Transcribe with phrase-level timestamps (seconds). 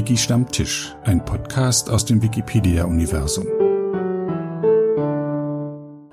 [0.00, 3.46] Wiki Stammtisch, ein Podcast aus dem Wikipedia-Universum.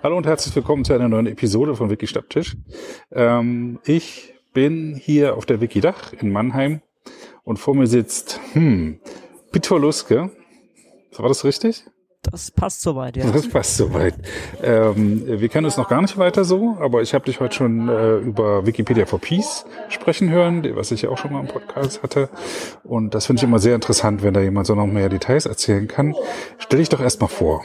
[0.04, 2.58] Hallo und herzlich willkommen zu einer neuen Episode von Wiki Stammtisch.
[3.13, 6.82] Ähm, ich bin hier auf der Wikidach in Mannheim
[7.46, 9.00] und vor mir sitzt, hm,
[9.54, 10.32] Peter Luske.
[11.15, 11.86] War das richtig?
[12.23, 13.31] Das passt soweit, ja.
[13.31, 14.15] Das passt soweit.
[14.61, 17.88] Ähm, wir kennen uns noch gar nicht weiter so, aber ich habe dich heute schon
[17.88, 22.04] äh, über Wikipedia for Peace sprechen hören, was ich ja auch schon mal im Podcast
[22.04, 22.29] hatte.
[22.83, 25.87] Und das finde ich immer sehr interessant, wenn da jemand so noch mehr Details erzählen
[25.87, 26.15] kann.
[26.57, 27.64] Stell dich doch erstmal vor.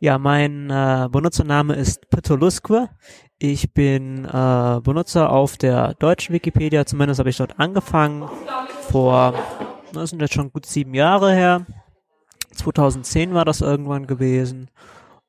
[0.00, 2.90] Ja, mein äh, Benutzername ist Petoluskwe.
[3.38, 8.28] Ich bin äh, Benutzer auf der deutschen Wikipedia, zumindest habe ich dort angefangen
[8.90, 9.34] vor,
[9.92, 11.66] das sind jetzt schon gut sieben Jahre her.
[12.54, 14.68] 2010 war das irgendwann gewesen.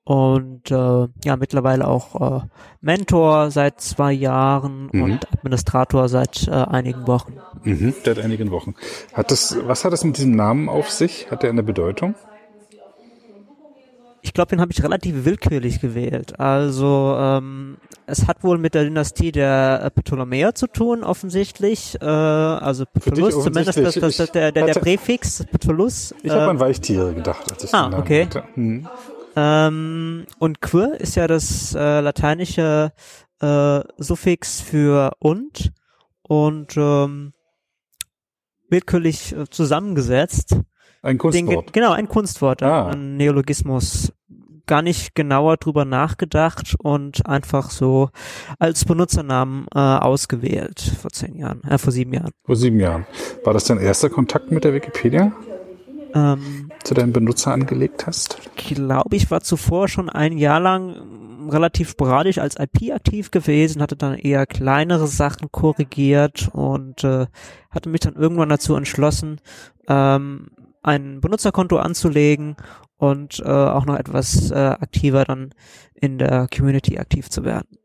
[0.03, 2.45] Und äh, ja, mittlerweile auch äh,
[2.79, 5.03] Mentor seit zwei Jahren mhm.
[5.03, 7.37] und Administrator seit äh, einigen Wochen.
[7.63, 8.75] Mhm, seit einigen Wochen.
[9.13, 11.31] Hat das, was hat das mit diesem Namen auf sich?
[11.31, 12.13] Hat der eine Bedeutung?
[14.25, 16.39] Ich glaube, den habe ich relativ willkürlich gewählt.
[16.39, 21.95] Also ähm, es hat wohl mit der Dynastie der äh, Ptolemäer zu tun, offensichtlich.
[22.01, 26.15] Äh, also Ptolus, zumindest das, das, das, der, der, der Präfix Ptolus.
[26.23, 28.25] Ich äh, habe an Weichtiere gedacht, als ich ah, den okay.
[28.25, 28.43] hatte.
[28.55, 28.89] Hm.
[29.35, 32.93] Ähm, und quir ist ja das äh, lateinische
[33.41, 35.71] äh, Suffix für und
[36.23, 37.33] und ähm,
[38.71, 40.57] willkürlich äh, zusammengesetzt.
[41.05, 41.67] Ein Kunstwort.
[41.67, 42.87] Den, genau, ein Kunstwort, ah.
[42.87, 44.11] ein Neologismus.
[44.67, 48.09] Gar nicht genauer drüber nachgedacht und einfach so
[48.57, 52.31] als Benutzernamen äh, ausgewählt vor zehn Jahren, äh, vor sieben Jahren.
[52.43, 53.05] Vor sieben Jahren.
[53.43, 55.31] War das dein erster Kontakt mit der Wikipedia?
[56.15, 58.39] Ähm, zu deinem Benutzer angelegt hast?
[58.55, 63.83] Ich glaube, ich war zuvor schon ein Jahr lang relativ sporadisch als IP aktiv gewesen,
[63.83, 67.27] hatte dann eher kleinere Sachen korrigiert und äh,
[67.69, 69.39] hatte mich dann irgendwann dazu entschlossen,
[69.87, 70.47] ähm,
[70.85, 72.55] ein Benutzerkonto anzulegen
[72.97, 75.53] und äh, auch noch etwas äh, aktiver dann
[75.93, 77.77] in der Community aktiv zu werden.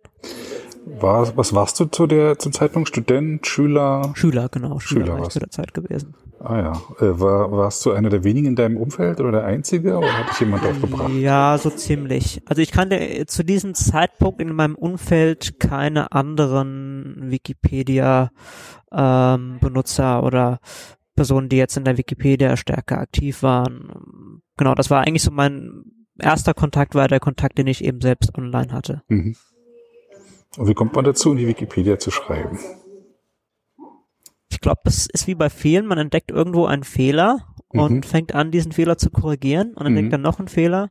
[0.86, 4.12] War, was warst du zu der zum Zeitpunkt Student, Schüler?
[4.14, 6.14] Schüler, genau, Schüler, Schüler war ich zu der Zeit gewesen.
[6.42, 6.72] Ah ja,
[7.06, 10.30] äh, war, warst du einer der wenigen in deinem Umfeld oder der einzige oder hat
[10.30, 11.12] dich jemand aufgebracht?
[11.12, 12.42] Ja, so ziemlich.
[12.46, 18.30] Also ich kannte zu diesem Zeitpunkt in meinem Umfeld keine anderen Wikipedia
[18.90, 20.60] ähm, Benutzer oder
[21.20, 24.40] Personen, die jetzt in der Wikipedia stärker aktiv waren.
[24.56, 25.84] Genau, das war eigentlich so mein
[26.18, 29.02] erster Kontakt, war der Kontakt, den ich eben selbst online hatte.
[29.08, 29.36] Mhm.
[30.56, 32.58] Und wie kommt man dazu, in die Wikipedia zu schreiben?
[34.48, 38.02] Ich glaube, es ist wie bei vielen, man entdeckt irgendwo einen Fehler und mhm.
[38.02, 40.12] fängt an, diesen Fehler zu korrigieren und entdeckt mhm.
[40.12, 40.88] dann noch einen Fehler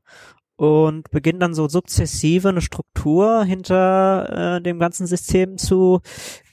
[0.60, 6.02] und beginnt dann so sukzessive eine Struktur hinter äh, dem ganzen System zu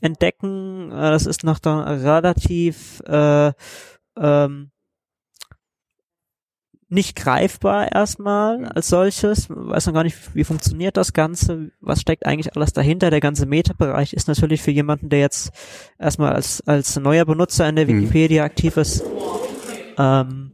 [0.00, 0.92] entdecken.
[0.92, 3.50] Äh, das ist noch dann relativ äh,
[4.16, 4.70] ähm,
[6.88, 9.48] nicht greifbar erstmal als solches.
[9.50, 13.10] Weiß noch gar nicht, wie funktioniert das Ganze, was steckt eigentlich alles dahinter.
[13.10, 15.50] Der ganze Meta-Bereich ist natürlich für jemanden, der jetzt
[15.98, 18.02] erstmal als, als neuer Benutzer in der mhm.
[18.02, 18.46] Wikipedia mhm.
[18.46, 19.02] aktiv ist,
[19.98, 20.52] ähm,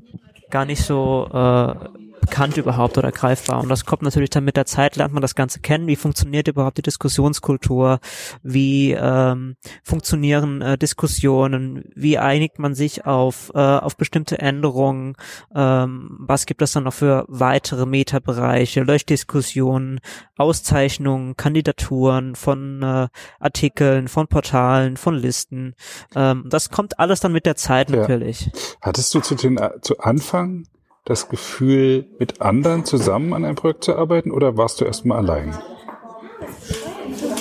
[0.48, 3.60] gar nicht so äh, bekannt überhaupt oder greifbar.
[3.60, 5.86] Und das kommt natürlich dann mit der Zeit, lernt man das Ganze kennen.
[5.86, 7.98] Wie funktioniert überhaupt die Diskussionskultur?
[8.42, 11.84] Wie ähm, funktionieren äh, Diskussionen?
[11.94, 15.16] Wie einigt man sich auf, äh, auf bestimmte Änderungen?
[15.54, 20.00] Ähm, was gibt es dann noch für weitere Metabereiche, Löschdiskussionen,
[20.36, 23.08] Auszeichnungen, Kandidaturen von äh,
[23.40, 25.74] Artikeln, von Portalen, von Listen?
[26.14, 28.46] Ähm, das kommt alles dann mit der Zeit natürlich.
[28.46, 28.52] Ja.
[28.82, 30.64] Hattest du zu, den, äh, zu Anfang
[31.04, 35.56] das Gefühl, mit anderen zusammen an einem Projekt zu arbeiten oder warst du erstmal allein?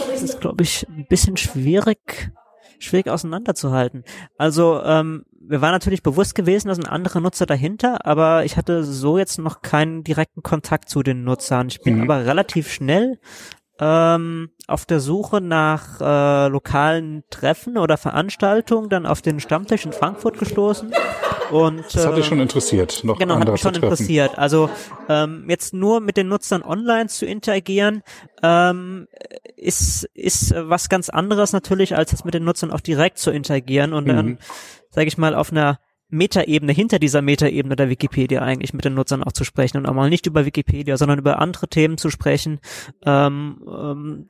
[0.10, 2.32] Das ist, glaube ich, ein bisschen schwierig,
[2.80, 4.04] schwierig auseinanderzuhalten.
[4.38, 8.84] Also, ähm, wir waren natürlich bewusst gewesen, da sind andere Nutzer dahinter, aber ich hatte
[8.84, 11.68] so jetzt noch keinen direkten Kontakt zu den Nutzern.
[11.68, 12.04] Ich bin mhm.
[12.04, 13.20] aber relativ schnell
[13.82, 19.92] ähm, auf der Suche nach äh, lokalen Treffen oder Veranstaltungen dann auf den Stammtisch in
[19.92, 20.94] Frankfurt gestoßen.
[21.50, 24.38] Und, das hat dich schon interessiert, noch Genau, hat mich schon interessiert.
[24.38, 24.70] Also
[25.10, 28.04] ähm, jetzt nur mit den Nutzern online zu interagieren,
[28.44, 29.08] ähm,
[29.58, 33.94] ist, ist was ganz anderes natürlich, als es mit den Nutzern auch direkt zu interagieren
[33.94, 34.38] und dann, mhm.
[34.92, 35.80] sage ich mal, auf einer
[36.12, 39.94] Metaebene, hinter dieser Metaebene der Wikipedia eigentlich mit den Nutzern auch zu sprechen und auch
[39.94, 42.60] mal nicht über Wikipedia, sondern über andere Themen zu sprechen.
[43.06, 44.28] Ähm, ähm,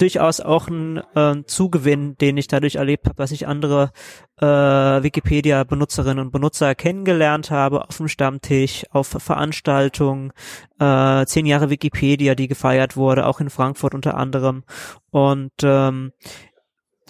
[0.00, 3.92] durchaus auch ein äh, Zugewinn, den ich dadurch erlebt habe, dass ich andere
[4.38, 10.32] äh, Wikipedia-Benutzerinnen und Benutzer kennengelernt habe auf dem Stammtisch, auf Veranstaltungen,
[10.78, 14.64] äh, zehn Jahre Wikipedia, die gefeiert wurde, auch in Frankfurt unter anderem.
[15.10, 16.12] Und ähm,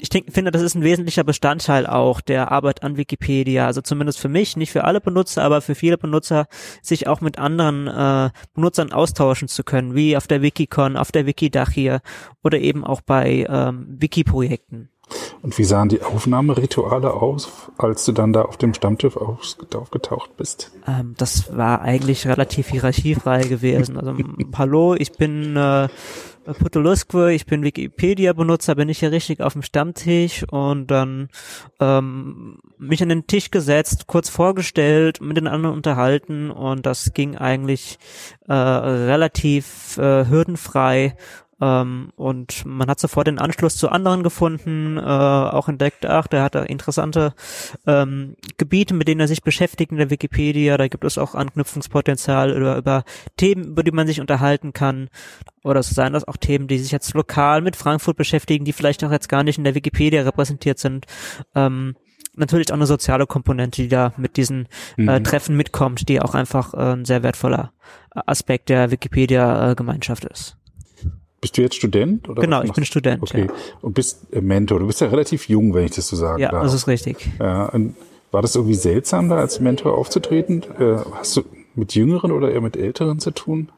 [0.01, 3.67] ich denk, finde, das ist ein wesentlicher Bestandteil auch der Arbeit an Wikipedia.
[3.67, 6.47] Also zumindest für mich, nicht für alle Benutzer, aber für viele Benutzer,
[6.83, 11.27] sich auch mit anderen äh, Benutzern austauschen zu können, wie auf der Wikicon, auf der
[11.27, 12.01] Wikidach hier
[12.43, 14.89] oder eben auch bei ähm, Wiki-Projekten.
[15.43, 20.71] Und wie sahen die Aufnahmerituale aus, als du dann da auf dem Stammtisch aufgetaucht bist?
[20.87, 23.97] Ähm, das war eigentlich relativ hierarchiefrei gewesen.
[23.97, 24.15] Also
[24.57, 25.89] hallo, ich bin äh,
[26.45, 31.29] Putuluskwe, ich bin Wikipedia-Benutzer, bin ich hier richtig auf dem Stammtisch und dann
[31.81, 37.37] ähm, mich an den Tisch gesetzt, kurz vorgestellt, mit den anderen unterhalten und das ging
[37.37, 37.99] eigentlich
[38.49, 41.17] äh, relativ äh, hürdenfrei
[41.61, 46.43] ähm, und man hat sofort den Anschluss zu anderen gefunden, äh, auch entdeckt, ach, der
[46.43, 47.35] hat da interessante
[47.87, 50.79] ähm, Gebiete, mit denen er sich beschäftigt in der Wikipedia.
[50.79, 53.05] Da gibt es auch Anknüpfungspotenzial über, über
[53.37, 55.11] Themen, über die man sich unterhalten kann.
[55.63, 59.05] Oder so seien das auch Themen, die sich jetzt lokal mit Frankfurt beschäftigen, die vielleicht
[59.05, 61.07] auch jetzt gar nicht in der Wikipedia repräsentiert sind.
[61.55, 61.97] Ähm,
[62.35, 65.25] natürlich auch eine soziale Komponente, die da mit diesen äh, mhm.
[65.25, 67.73] Treffen mitkommt, die auch einfach äh, ein sehr wertvoller
[68.11, 70.57] Aspekt der Wikipedia-Gemeinschaft ist.
[71.41, 72.29] Bist du jetzt Student?
[72.29, 73.23] Oder genau, ich bin Student.
[73.23, 73.47] Okay.
[73.47, 73.55] Ja.
[73.81, 74.81] Und bist äh, Mentor.
[74.81, 76.61] Du bist ja relativ jung, wenn ich das so sagen ja, darf.
[76.61, 77.31] Ja, das ist richtig.
[77.39, 77.73] Ja,
[78.31, 80.63] war das irgendwie seltsam, da als Mentor aufzutreten?
[80.79, 81.43] Äh, hast du
[81.75, 83.71] mit Jüngeren oder eher mit Älteren zu tun?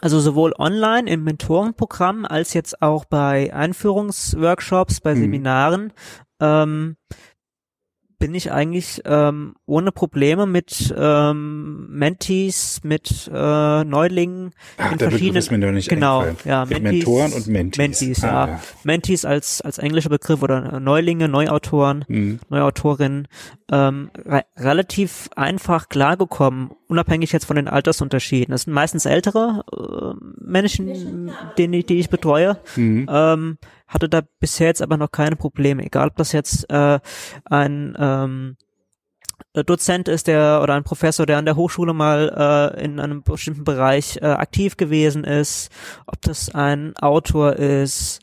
[0.00, 5.20] Also sowohl online im Mentorenprogramm als jetzt auch bei Einführungsworkshops, bei hm.
[5.20, 5.92] Seminaren.
[6.40, 6.96] Ähm,
[8.18, 15.60] bin ich eigentlich ähm, ohne Probleme mit ähm, Mentees, mit äh, Neulingen Ach, in verschiedenen
[15.60, 17.78] mir nicht genau, ja, Mentees, Mentoren und Mentees.
[17.78, 18.46] Mentees, ah, ja.
[18.48, 18.60] ja.
[18.84, 22.40] Mentees als als englischer Begriff oder Neulinge, Neuautoren, mhm.
[22.48, 23.28] Neuautorinnen
[23.70, 28.52] ähm, re relativ einfach klargekommen, unabhängig jetzt von den Altersunterschieden.
[28.52, 32.58] Das sind meistens ältere äh, Menschen, die, die ich betreue.
[32.76, 33.06] Mhm.
[33.10, 36.98] Ähm, hatte da bisher jetzt aber noch keine Probleme, egal ob das jetzt äh,
[37.44, 38.56] ein ähm,
[39.64, 43.64] Dozent ist, der oder ein Professor, der an der Hochschule mal äh, in einem bestimmten
[43.64, 45.70] Bereich äh, aktiv gewesen ist,
[46.06, 48.20] ob das ein Autor ist,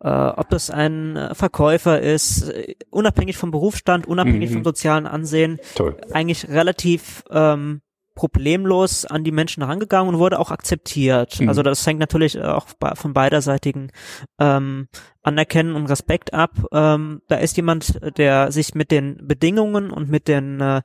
[0.00, 2.52] äh, ob das ein Verkäufer ist,
[2.90, 4.54] unabhängig vom Berufsstand, unabhängig mhm.
[4.54, 5.96] vom sozialen Ansehen, Toll.
[6.12, 7.80] eigentlich relativ ähm,
[8.16, 11.38] problemlos an die Menschen herangegangen und wurde auch akzeptiert.
[11.38, 11.48] Mhm.
[11.48, 12.66] Also das hängt natürlich auch
[12.96, 13.92] von beiderseitigen
[14.40, 14.88] ähm,
[15.26, 16.52] Anerkennen und Respekt ab.
[16.72, 20.82] Ähm, da ist jemand, der sich mit den Bedingungen und mit den äh,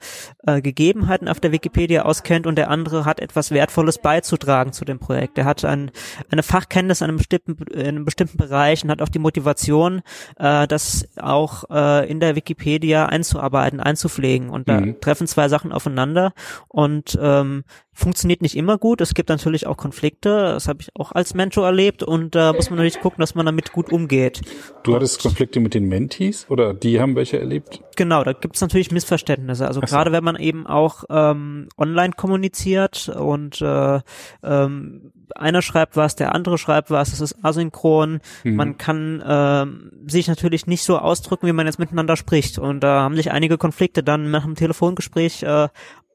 [0.47, 4.97] äh, Gegebenheiten auf der Wikipedia auskennt und der andere hat etwas Wertvolles beizutragen zu dem
[4.97, 5.37] Projekt.
[5.37, 5.91] Er hat ein,
[6.31, 10.01] eine Fachkenntnis in einem bestimmten, in einem bestimmten Bereich und hat auch die Motivation,
[10.39, 14.49] äh, das auch äh, in der Wikipedia einzuarbeiten, einzupflegen.
[14.49, 14.99] Und da mhm.
[15.01, 16.33] treffen zwei Sachen aufeinander
[16.67, 17.63] und ähm,
[17.93, 19.01] funktioniert nicht immer gut.
[19.01, 20.29] Es gibt natürlich auch Konflikte.
[20.29, 23.35] Das habe ich auch als Mentor erlebt und da äh, muss man natürlich gucken, dass
[23.35, 24.41] man damit gut umgeht.
[24.83, 27.81] Du hattest Konflikte mit den Mentees oder die haben welche erlebt?
[27.95, 29.67] Genau, da gibt es natürlich Missverständnisse.
[29.67, 33.99] Also gerade wenn man eben auch ähm, online kommuniziert und äh,
[34.43, 38.19] ähm, einer schreibt was, der andere schreibt was, es ist asynchron.
[38.43, 38.55] Mhm.
[38.55, 42.57] Man kann ähm, sich natürlich nicht so ausdrücken, wie man jetzt miteinander spricht.
[42.57, 45.67] Und da haben sich einige Konflikte dann nach dem Telefongespräch äh,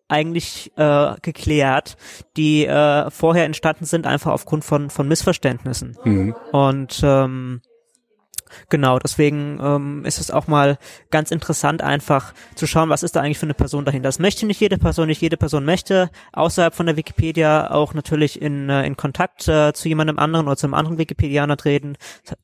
[0.08, 1.96] eigentlich äh, geklärt,
[2.36, 5.96] die äh, vorher entstanden sind, einfach aufgrund von, von Missverständnissen.
[6.04, 6.34] Mhm.
[6.52, 7.60] Und ähm,
[8.68, 10.78] Genau, deswegen ähm, ist es auch mal
[11.10, 14.08] ganz interessant, einfach zu schauen, was ist da eigentlich für eine Person dahinter.
[14.08, 18.40] Das möchte nicht jede Person, nicht jede Person möchte außerhalb von der Wikipedia auch natürlich
[18.40, 21.96] in, äh, in Kontakt äh, zu jemandem anderen oder zu einem anderen Wikipedianer treten.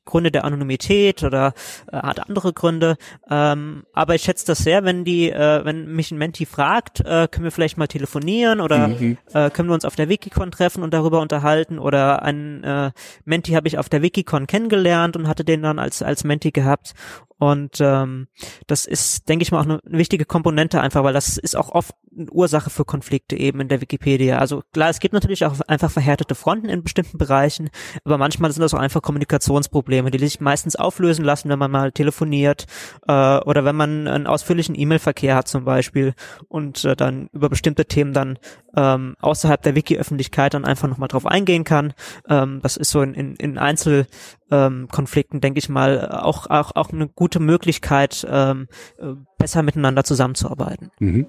[0.05, 1.53] Gründe der Anonymität oder
[1.91, 2.97] äh, hat andere Gründe.
[3.29, 7.27] Ähm, aber ich schätze das sehr, wenn die, äh, wenn mich ein Menti fragt, äh,
[7.29, 9.17] können wir vielleicht mal telefonieren oder mhm.
[9.33, 12.91] äh, können wir uns auf der Wikicon treffen und darüber unterhalten oder ein äh,
[13.25, 16.93] Menti habe ich auf der Wikicon kennengelernt und hatte den dann als als Menti gehabt
[17.39, 18.27] und ähm,
[18.67, 21.95] das ist, denke ich mal, auch eine, wichtige Komponente einfach, weil das ist auch oft
[22.17, 24.37] eine Ursache für Konflikte eben in der Wikipedia.
[24.37, 27.69] Also klar, es gibt natürlich auch einfach verhärtete Fronten in bestimmten Bereichen,
[28.03, 31.91] aber manchmal sind das auch einfach Kommunikationsprobleme, die sich meistens auflösen lassen, wenn man mal
[31.91, 32.65] telefoniert
[33.07, 36.13] äh, oder wenn man einen ausführlichen E-Mail-Verkehr hat zum Beispiel
[36.47, 38.37] und äh, dann über bestimmte Themen dann
[38.75, 41.93] ähm, außerhalb der Wiki-Öffentlichkeit dann einfach nochmal drauf eingehen kann.
[42.27, 46.91] Ähm, das ist so in, in, in Einzelkonflikten, ähm, denke ich mal, auch, auch, auch
[46.91, 50.91] eine gute Möglichkeit, ähm, äh, besser miteinander zusammenzuarbeiten.
[50.99, 51.27] Mhm.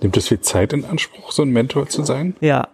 [0.00, 2.36] Nimmt es viel Zeit in Anspruch, so ein Mentor zu sein?
[2.40, 2.68] Ja.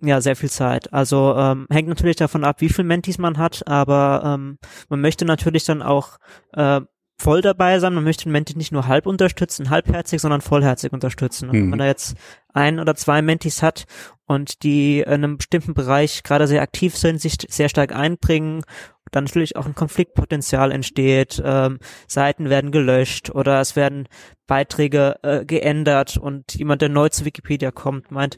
[0.00, 0.92] Ja, sehr viel Zeit.
[0.92, 5.24] Also ähm, hängt natürlich davon ab, wie viel Mentis man hat, aber ähm, man möchte
[5.24, 6.18] natürlich dann auch
[6.52, 6.80] äh,
[7.20, 7.94] voll dabei sein.
[7.94, 11.48] Man möchte den Menti nicht nur halb unterstützen, halbherzig, sondern vollherzig unterstützen.
[11.48, 11.52] Mhm.
[11.52, 12.16] Wenn man da jetzt
[12.52, 13.86] ein oder zwei Mentis hat
[14.26, 18.62] und die in einem bestimmten Bereich gerade sehr aktiv sind, sich sehr stark einbringen
[19.10, 24.08] dann natürlich auch ein Konfliktpotenzial entsteht, ähm, Seiten werden gelöscht oder es werden
[24.46, 28.36] Beiträge äh, geändert und jemand, der neu zu Wikipedia kommt, meint,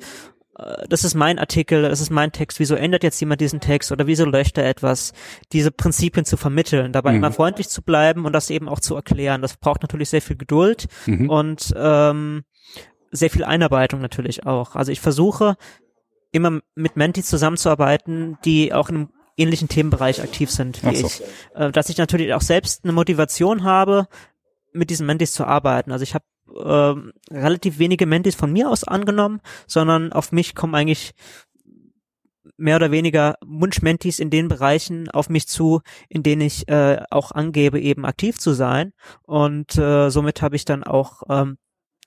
[0.59, 3.93] äh, das ist mein Artikel, das ist mein Text, wieso ändert jetzt jemand diesen Text
[3.93, 5.13] oder wieso löscht er etwas,
[5.53, 7.19] diese Prinzipien zu vermitteln, dabei mhm.
[7.19, 9.43] immer freundlich zu bleiben und das eben auch zu erklären.
[9.43, 11.31] Das braucht natürlich sehr viel Geduld mhm.
[11.31, 12.43] und ähm,
[13.11, 14.77] sehr viel Einarbeitung natürlich auch.
[14.77, 15.57] Also ich versuche
[16.33, 21.07] immer mit Mentis zusammenzuarbeiten, die auch in einem ähnlichen Themenbereich aktiv sind wie so.
[21.07, 21.23] ich.
[21.55, 24.09] Äh, dass ich natürlich auch selbst eine Motivation habe,
[24.73, 25.93] mit diesen Mentis zu arbeiten.
[25.93, 30.75] Also ich habe äh, relativ wenige Mentis von mir aus angenommen, sondern auf mich kommen
[30.75, 31.13] eigentlich
[32.57, 37.33] mehr oder weniger Wunsch-Mentis in den Bereichen auf mich zu, in denen ich äh, auch
[37.33, 38.93] angebe, eben aktiv zu sein.
[39.23, 41.57] Und äh, somit habe ich dann auch ähm,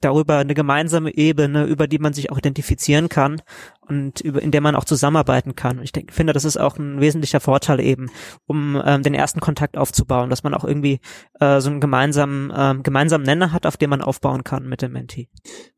[0.03, 3.41] darüber eine gemeinsame Ebene, über die man sich auch identifizieren kann
[3.81, 5.81] und über, in der man auch zusammenarbeiten kann.
[5.81, 8.09] Ich denke, finde, das ist auch ein wesentlicher Vorteil eben,
[8.45, 10.99] um ähm, den ersten Kontakt aufzubauen, dass man auch irgendwie
[11.39, 14.93] äh, so einen gemeinsamen, ähm, gemeinsamen Nenner hat, auf dem man aufbauen kann mit dem
[14.93, 15.29] Menti.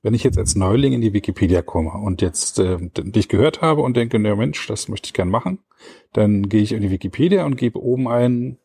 [0.01, 3.81] Wenn ich jetzt als Neuling in die Wikipedia komme und jetzt äh, dich gehört habe
[3.81, 5.59] und denke, na Mensch, das möchte ich gern machen,
[6.13, 8.57] dann gehe ich in die Wikipedia und gebe oben ein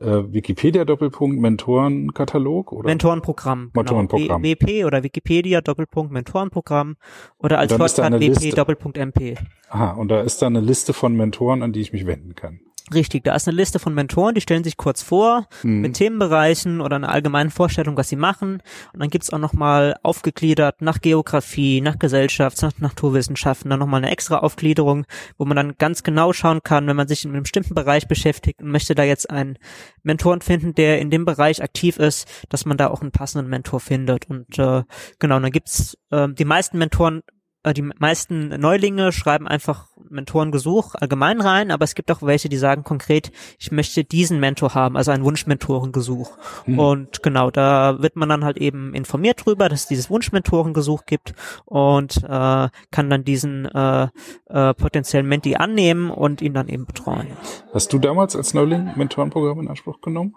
[0.00, 3.70] äh, Wikipedia Doppelpunkt Mentorenkatalog oder Mentorenprogramm.
[3.72, 3.82] Genau.
[3.82, 4.42] Mentorenprogramm.
[4.42, 4.54] Genau.
[4.54, 6.96] WP oder Wikipedia Doppelpunkt Mentorenprogramm
[7.38, 9.36] oder als Shortcut WP Doppelpunkt MP.
[9.68, 12.60] Aha, und da ist da eine Liste von Mentoren, an die ich mich wenden kann.
[12.92, 15.80] Richtig, da ist eine Liste von Mentoren, die stellen sich kurz vor mhm.
[15.80, 18.62] mit Themenbereichen oder einer allgemeinen Vorstellung, was sie machen.
[18.92, 24.10] Und dann gibt's auch nochmal aufgegliedert nach Geografie, nach Gesellschaft, nach Naturwissenschaften, dann nochmal eine
[24.10, 25.06] extra Aufgliederung,
[25.38, 28.60] wo man dann ganz genau schauen kann, wenn man sich in einem bestimmten Bereich beschäftigt
[28.60, 29.58] und möchte da jetzt einen
[30.02, 33.80] Mentoren finden, der in dem Bereich aktiv ist, dass man da auch einen passenden Mentor
[33.80, 34.28] findet.
[34.28, 34.82] Und äh,
[35.18, 37.22] genau, dann gibt's äh, die meisten Mentoren
[37.64, 42.82] die meisten Neulinge schreiben einfach Mentorengesuch allgemein rein, aber es gibt auch welche, die sagen
[42.82, 46.36] konkret, ich möchte diesen Mentor haben, also ein Wunschmentorengesuch.
[46.66, 46.78] Mhm.
[46.78, 51.34] Und genau, da wird man dann halt eben informiert drüber, dass es dieses Wunschmentorengesuch gibt
[51.64, 54.08] und äh, kann dann diesen äh,
[54.48, 57.28] äh, potenziellen Menti annehmen und ihn dann eben betreuen.
[57.72, 60.34] Hast du damals als Neuling Mentorenprogramm in Anspruch genommen?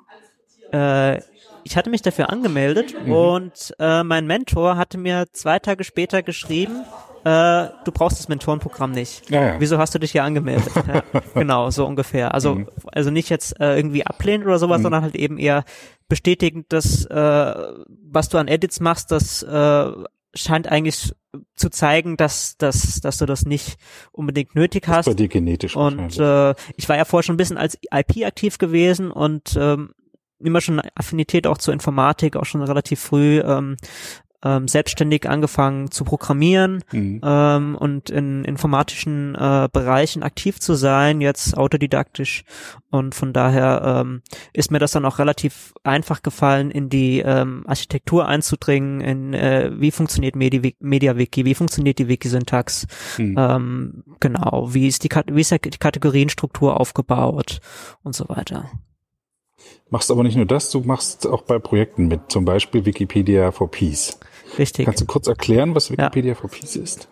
[0.72, 1.22] Äh,
[1.64, 3.12] ich hatte mich dafür angemeldet mhm.
[3.12, 6.86] und äh, mein Mentor hatte mir zwei Tage später geschrieben,
[7.26, 9.28] äh, du brauchst das Mentorenprogramm nicht.
[9.32, 9.56] Ja, ja.
[9.60, 10.72] Wieso hast du dich hier angemeldet?
[10.88, 11.02] ja,
[11.34, 12.36] genau, so ungefähr.
[12.36, 12.68] Also, mhm.
[12.92, 14.84] also nicht jetzt äh, irgendwie ablehnen oder sowas, mhm.
[14.84, 15.66] sondern halt eben eher
[16.08, 17.54] bestätigend, dass äh,
[17.88, 19.92] was du an Edits machst, das äh,
[20.36, 21.14] scheint eigentlich
[21.56, 23.78] zu zeigen, dass, dass, dass du das nicht
[24.12, 25.08] unbedingt nötig hast.
[25.08, 25.76] Das bei dir genetisch.
[25.76, 29.96] Und äh, ich war ja vorher schon ein bisschen als IP aktiv gewesen und ähm,
[30.40, 33.78] immer schon Affinität auch zur Informatik, auch schon relativ früh ähm,
[34.44, 37.22] ähm, selbstständig angefangen zu programmieren mhm.
[37.24, 42.44] ähm, und in informatischen äh, Bereichen aktiv zu sein, jetzt autodidaktisch.
[42.92, 44.22] Und von daher ähm,
[44.54, 49.72] ist mir das dann auch relativ einfach gefallen, in die ähm, Architektur einzudringen, in äh,
[49.76, 52.88] wie funktioniert Medi MediaWiki, wie funktioniert die Wiki-Syntax,
[53.18, 53.36] mhm.
[53.38, 57.60] ähm, genau, wie ist die, wie ist die Kategorienstruktur aufgebaut
[58.04, 58.70] und so weiter.
[59.90, 63.70] Machst aber nicht nur das, du machst auch bei Projekten mit, zum Beispiel Wikipedia for
[63.70, 64.18] Peace.
[64.58, 64.86] Richtig.
[64.86, 66.36] Kannst du kurz erklären, was Wikipedia ja.
[66.36, 67.08] for Peace ist?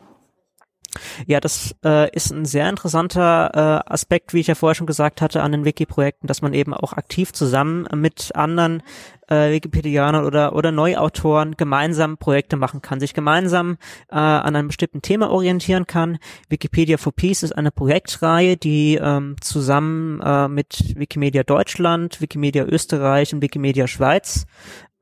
[1.25, 5.21] Ja, das äh, ist ein sehr interessanter äh, Aspekt, wie ich ja vorher schon gesagt
[5.21, 8.83] hatte, an den Wiki-Projekten, dass man eben auch aktiv zusammen mit anderen
[9.27, 13.77] äh, Wikipedianern oder, oder Neuautoren gemeinsam Projekte machen kann, sich gemeinsam
[14.09, 16.17] äh, an einem bestimmten Thema orientieren kann.
[16.49, 23.33] Wikipedia for Peace ist eine Projektreihe, die ähm, zusammen äh, mit Wikimedia Deutschland, Wikimedia Österreich
[23.33, 24.45] und Wikimedia Schweiz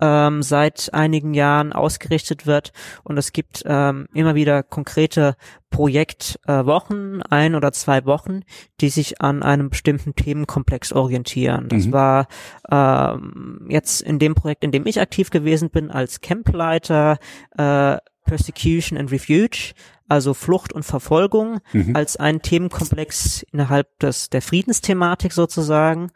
[0.02, 5.36] ähm, seit einigen Jahren ausgerichtet wird und es gibt ähm, immer wieder konkrete
[5.70, 8.42] Projektwochen, äh, ein oder zwei Wochen,
[8.82, 11.70] die sich an einem bestimmten Themenkomplex orientieren.
[11.70, 11.94] Das mhm.
[11.94, 12.28] war
[12.70, 17.18] ähm, jetzt in dem Projekt, in dem ich aktiv gewesen bin, als Campleiter
[17.58, 19.74] äh, Persecution and Refuge,
[20.08, 21.96] also Flucht und Verfolgung, mhm.
[21.96, 26.12] als ein Themenkomplex innerhalb des, der Friedensthematik sozusagen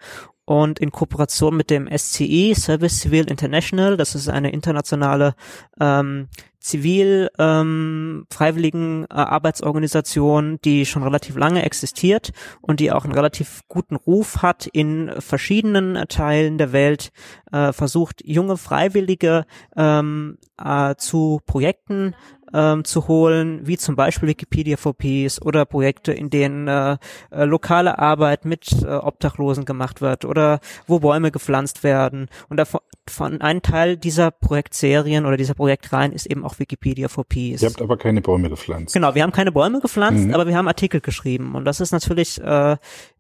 [0.46, 5.36] und in Kooperation mit dem SCI, Service Civil International, das ist eine internationale
[5.80, 6.30] ähm,
[6.66, 13.62] zivil ähm, freiwilligen äh, Arbeitsorganisation, die schon relativ lange existiert und die auch einen relativ
[13.68, 17.12] guten Ruf hat in verschiedenen äh, Teilen der Welt,
[17.52, 19.46] äh, versucht junge Freiwillige
[19.78, 22.16] ähm, äh, zu Projekten
[22.54, 26.98] ähm, zu holen, wie zum Beispiel Wikipedia for Peace oder Projekte, in denen äh,
[27.32, 32.28] äh, lokale Arbeit mit äh, Obdachlosen gemacht wird oder wo Bäume gepflanzt werden.
[32.50, 37.24] Und davon von ein Teil dieser Projektserien oder dieser Projektreihen ist eben auch Wikipedia for
[37.24, 37.62] Peace.
[37.62, 38.94] Ihr habt aber keine Bäume gepflanzt.
[38.94, 40.34] Genau, wir haben keine Bäume gepflanzt, mhm.
[40.34, 41.54] aber wir haben Artikel geschrieben.
[41.56, 42.78] Und das ist natürlich äh,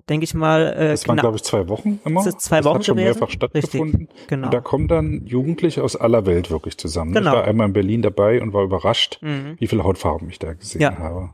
[0.09, 0.73] denke ich mal.
[0.77, 2.23] Äh, das waren, glaube ich, zwei Wochen immer.
[2.23, 3.17] Das ist zwei das Wochen hat schon gewesen.
[3.19, 4.07] mehrfach stattgefunden.
[4.07, 4.47] Richtig, genau.
[4.47, 7.13] Und da kommen dann Jugendliche aus aller Welt wirklich zusammen.
[7.13, 7.31] Genau.
[7.31, 9.55] Ich war einmal in Berlin dabei und war überrascht, Mhm.
[9.59, 10.97] wie viele Hautfarben ich da gesehen Ja.
[10.97, 11.31] habe.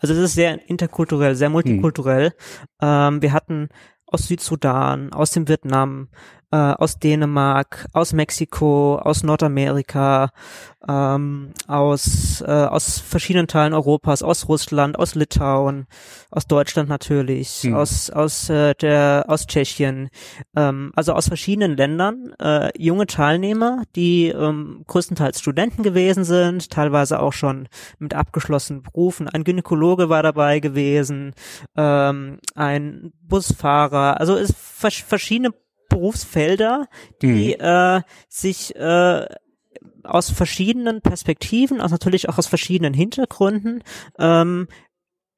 [0.00, 2.32] Also es ist sehr interkulturell, sehr multikulturell.
[2.82, 3.68] Ähm, wir hatten
[4.06, 6.08] aus Südsudan, aus dem Vietnam,
[6.52, 10.30] äh, aus Dänemark, aus Mexiko, aus Nordamerika,
[10.88, 15.86] ähm, aus, äh, aus verschiedenen Teilen Europas, aus Russland, aus Litauen,
[16.30, 17.74] aus Deutschland natürlich, Hm.
[17.74, 20.08] aus, aus, äh, der, aus Tschechien,
[20.54, 27.20] ähm, also aus verschiedenen Ländern, äh, junge Teilnehmer, die ähm, größtenteils Studenten gewesen sind, teilweise
[27.20, 29.28] auch schon mit abgeschlossenen Berufen.
[29.28, 31.34] Ein Gynäkologe war dabei gewesen,
[31.76, 35.52] ähm, ein Busfahrer, also es vers verschiedene
[35.88, 36.88] Berufsfelder,
[37.22, 39.26] die äh, sich äh,
[40.02, 43.82] aus verschiedenen Perspektiven, also natürlich auch aus verschiedenen Hintergründen
[44.18, 44.68] ähm,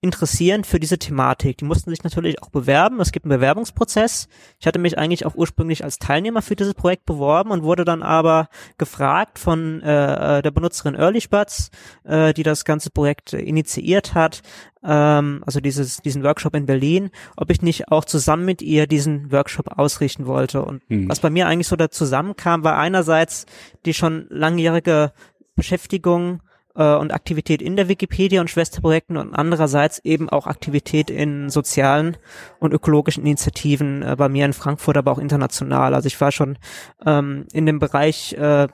[0.00, 1.56] interessieren für diese Thematik.
[1.58, 3.00] Die mussten sich natürlich auch bewerben.
[3.00, 4.28] Es gibt einen Bewerbungsprozess.
[4.60, 8.04] Ich hatte mich eigentlich auch ursprünglich als Teilnehmer für dieses Projekt beworben und wurde dann
[8.04, 11.70] aber gefragt von äh, der Benutzerin Earlyspatz,
[12.04, 14.42] äh, die das ganze Projekt äh, initiiert hat,
[14.84, 19.32] ähm, also dieses, diesen Workshop in Berlin, ob ich nicht auch zusammen mit ihr diesen
[19.32, 20.62] Workshop ausrichten wollte.
[20.62, 21.08] Und Hm.
[21.08, 23.46] was bei mir eigentlich so da zusammenkam, war einerseits
[23.84, 25.12] die schon langjährige
[25.56, 26.40] Beschäftigung
[26.74, 32.16] äh, und Aktivität in der Wikipedia und Schwesterprojekten und andererseits eben auch Aktivität in sozialen
[32.58, 35.94] und ökologischen Initiativen äh, bei mir in Frankfurt, aber auch international.
[35.94, 36.58] Also ich war schon
[37.04, 38.68] ähm, in dem Bereich äh,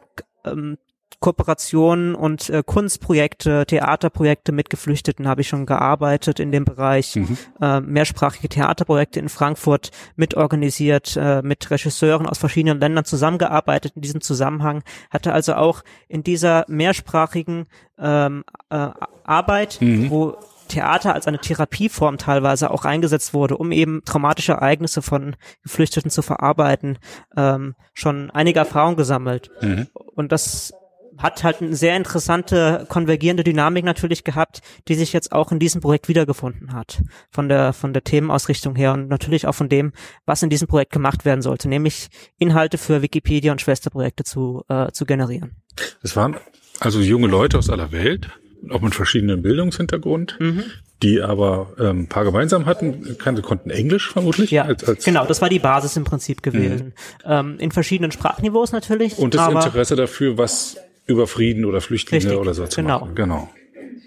[0.45, 0.79] ähm,
[1.25, 7.17] Kooperationen und äh, Kunstprojekte, Theaterprojekte mit Geflüchteten habe ich schon gearbeitet in dem Bereich.
[7.17, 7.39] Mhm.
[7.63, 14.21] Äh, mehrsprachige Theaterprojekte in Frankfurt mitorganisiert, äh, mit Regisseuren aus verschiedenen Ländern zusammengearbeitet in diesem
[14.21, 18.89] Zusammenhang, hatte also auch in dieser mehrsprachigen ähm, äh,
[19.25, 20.11] Arbeit, Mhm.
[20.11, 20.37] wo
[20.69, 26.21] Theater als eine Therapieform teilweise auch eingesetzt wurde, um eben traumatische Ereignisse von Geflüchteten zu
[26.21, 26.99] verarbeiten,
[27.35, 29.51] ähm, schon einige Erfahrungen gesammelt.
[29.63, 29.87] Mhm.
[30.15, 30.75] Und das
[31.19, 35.81] hat halt eine sehr interessante konvergierende Dynamik natürlich gehabt, die sich jetzt auch in diesem
[35.81, 37.03] Projekt wiedergefunden hat.
[37.31, 39.93] Von der, von der Themenausrichtung her und natürlich auch von dem,
[40.27, 44.91] was in diesem Projekt gemacht werden sollte, nämlich Inhalte für Wikipedia und Schwesterprojekte zu, äh,
[44.93, 45.57] zu generieren.
[46.03, 46.37] Das waren
[46.81, 48.29] also junge Leute aus aller Welt,
[48.71, 50.65] auch mit verschiedenen Bildungshintergrund, Mhm.
[51.03, 53.19] die aber ähm, ein paar gemeinsam hatten.
[53.19, 54.51] Kann, konnten Englisch vermutlich.
[54.51, 56.95] Ja, als, als genau, das war die Basis im Prinzip gewesen.
[57.25, 59.19] Ähm, in verschiedenen Sprachniveaus natürlich.
[59.19, 63.01] Und das Interesse dafür, was über Frieden oder Flüchtlinge Richtig, oder so zu genau.
[63.01, 63.15] machen.
[63.15, 63.49] Genau.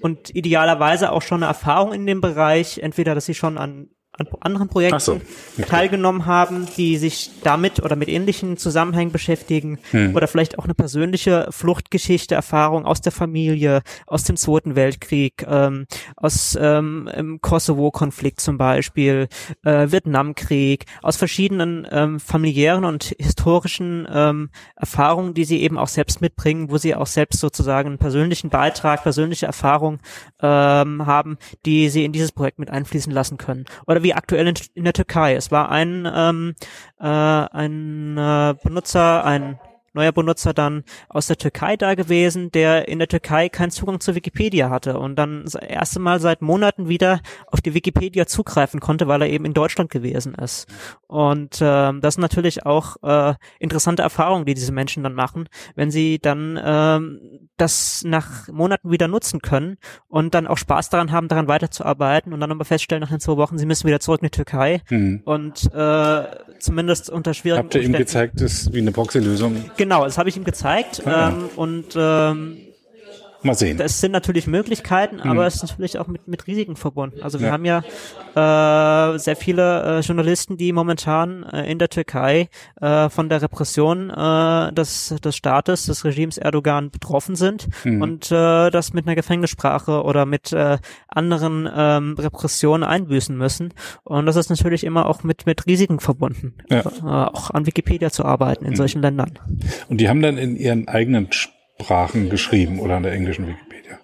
[0.01, 4.27] und idealerweise auch schon eine Erfahrung in dem Bereich, entweder dass sie schon an, an
[4.39, 5.65] anderen Projekten so, okay.
[5.67, 10.15] teilgenommen haben, die sich damit oder mit ähnlichen Zusammenhängen beschäftigen Hm.
[10.15, 15.85] oder vielleicht auch eine persönliche Fluchtgeschichte, Erfahrung aus der Familie, aus dem Zweiten Weltkrieg, ähm,
[16.15, 19.27] aus ähm, im Kosovo-Konflikt zum Beispiel,
[19.63, 26.21] äh, Vietnamkrieg, aus verschiedenen ähm, familiären und historischen ähm, Erfahrungen, die sie eben auch selbst
[26.21, 29.99] mitbringen, wo sie auch selbst sozusagen einen persönlichen Beitrag, persönliche Erfahrung
[30.41, 33.65] ähm, haben, die sie in dieses Projekt mit einfließen lassen können.
[33.85, 35.35] Oder wie aktuell in, in der Türkei.
[35.35, 36.55] Es war ein, ähm,
[36.99, 39.59] äh, ein äh, Benutzer, ein
[39.93, 44.15] neuer Benutzer dann aus der Türkei da gewesen, der in der Türkei keinen Zugang zur
[44.15, 49.07] Wikipedia hatte und dann das erste Mal seit Monaten wieder auf die Wikipedia zugreifen konnte,
[49.07, 50.67] weil er eben in Deutschland gewesen ist.
[51.07, 55.89] Und ähm, das sind natürlich auch äh, interessante Erfahrungen, die diese Menschen dann machen, wenn
[55.91, 61.27] sie dann ähm, das nach Monaten wieder nutzen können und dann auch Spaß daran haben,
[61.27, 64.27] daran weiterzuarbeiten und dann aber feststellen nach den zwei Wochen, sie müssen wieder zurück in
[64.27, 65.21] die Türkei Mhm.
[65.25, 66.23] und äh,
[66.59, 69.65] zumindest unter schwierigen Habt ihr ihm gezeigt, dass wie eine Proxy-Lösung?
[69.77, 71.29] Genau, das habe ich ihm gezeigt Ah.
[71.29, 72.57] ähm, und ähm,
[73.47, 73.79] Mal sehen.
[73.81, 77.21] es sind natürlich Möglichkeiten, aber es ist natürlich auch mit, mit Risiken verbunden.
[77.23, 77.53] Also wir Ja.
[77.53, 77.83] haben ja
[78.35, 82.49] äh, sehr viele äh, Journalisten, die momentan äh, in der Türkei
[82.81, 88.01] äh, von der Repression äh, des, des Staates, des Regimes Erdogan betroffen sind Mhm.
[88.01, 93.73] und äh, das mit einer Gefängnissprache oder mit äh, anderen ähm, Repressionen einbüßen müssen.
[94.03, 96.79] Und das ist natürlich immer auch mit, mit Risiken verbunden, Ja.
[96.81, 99.39] äh, auch an Wikipedia zu arbeiten in solchen Ländern.
[99.89, 101.31] Und die haben dann in ihren eigenen
[101.79, 103.99] Sprachen geschrieben oder in der englischen Wikipedia.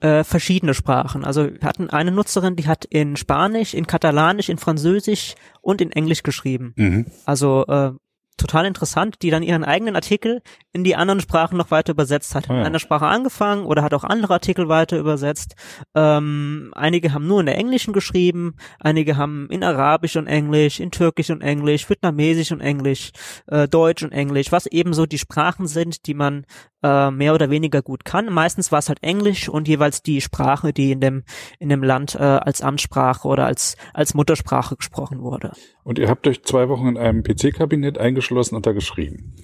[0.00, 1.24] äh, verschiedene Sprachen.
[1.24, 5.92] Also wir hatten eine Nutzerin, die hat in Spanisch, in Katalanisch, in Französisch und in
[5.92, 6.72] Englisch geschrieben.
[6.76, 7.06] Mhm.
[7.26, 7.92] Also äh,
[8.40, 12.48] total interessant, die dann ihren eigenen Artikel in die anderen Sprachen noch weiter übersetzt hat.
[12.48, 12.60] Ah, ja.
[12.60, 15.54] In einer Sprache angefangen oder hat auch andere Artikel weiter übersetzt.
[15.94, 20.90] Ähm, einige haben nur in der Englischen geschrieben, einige haben in Arabisch und Englisch, in
[20.90, 23.12] Türkisch und Englisch, Vietnamesisch und Englisch,
[23.46, 26.46] äh, Deutsch und Englisch, was eben so die Sprachen sind, die man
[26.82, 28.32] äh, mehr oder weniger gut kann.
[28.32, 31.24] Meistens war es halt Englisch und jeweils die Sprache, die in dem
[31.58, 35.52] in dem Land äh, als Amtssprache oder als als Muttersprache gesprochen wurde.
[35.82, 39.34] Und ihr habt euch zwei Wochen in einem PC-Kabinett eingeschlossen und da geschrieben?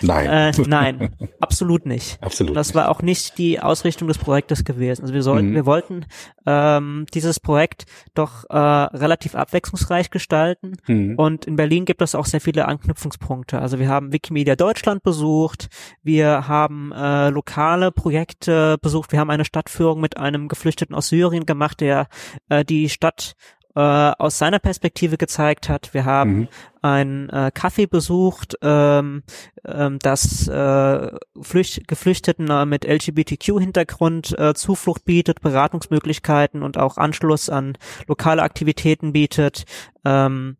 [0.00, 0.26] Nein.
[0.28, 2.18] Äh, nein, absolut nicht.
[2.22, 2.56] Absolut.
[2.56, 5.02] Das war auch nicht die Ausrichtung des Projektes gewesen.
[5.02, 5.54] Also wir sollten, Mhm.
[5.54, 6.06] wir wollten
[6.46, 10.76] ähm, dieses Projekt doch äh, relativ abwechslungsreich gestalten.
[10.86, 11.14] Mhm.
[11.16, 13.58] Und in Berlin gibt es auch sehr viele Anknüpfungspunkte.
[13.58, 15.68] Also wir haben Wikimedia Deutschland besucht,
[16.02, 21.46] wir haben äh, lokale Projekte besucht, wir haben eine Stadtführung mit einem Geflüchteten aus Syrien
[21.46, 22.08] gemacht, der
[22.48, 23.34] äh, die Stadt
[23.74, 25.94] äh, aus seiner Perspektive gezeigt hat.
[25.94, 26.48] Wir haben Mhm.
[26.82, 29.22] ein äh, Café besucht, ähm,
[29.64, 37.48] ähm, das äh, Flücht Geflüchteten äh, mit LGBTQ-Hintergrund äh, Zuflucht bietet, Beratungsmöglichkeiten und auch Anschluss
[37.48, 39.64] an lokale Aktivitäten bietet.
[40.04, 40.56] Ähm,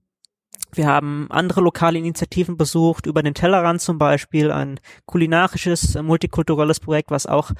[0.74, 7.10] wir haben andere lokale Initiativen besucht, über den Tellerrand zum Beispiel, ein kulinarisches, multikulturelles Projekt,
[7.10, 7.50] was auch